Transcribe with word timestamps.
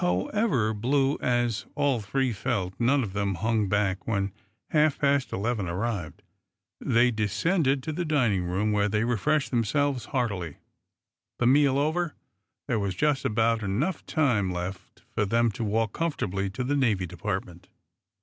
However, 0.03 0.73
"blue" 0.73 1.19
as 1.21 1.67
all 1.75 1.99
three 2.01 2.33
felt, 2.33 2.73
none 2.79 3.03
of 3.03 3.13
them 3.13 3.35
hung 3.35 3.69
back 3.69 4.07
when 4.07 4.33
half 4.71 4.97
past 4.97 5.31
eleven 5.31 5.67
arrived. 5.69 6.23
They 6.79 7.11
descended 7.11 7.83
to 7.83 7.93
the 7.93 8.03
dining 8.03 8.45
room, 8.45 8.71
where 8.71 8.89
they 8.89 9.03
refreshed 9.03 9.51
themselves 9.51 10.05
heartily. 10.05 10.57
The 11.37 11.45
meal 11.45 11.77
over, 11.77 12.15
there 12.67 12.79
was 12.79 12.95
just 12.95 13.25
about 13.25 13.61
enough 13.61 14.03
time 14.07 14.49
left 14.49 15.03
for 15.13 15.23
them 15.27 15.51
to 15.51 15.63
walk 15.63 15.93
comfortably 15.93 16.49
to 16.49 16.63
the 16.63 16.75
Navy 16.75 17.05
Department. 17.05 17.67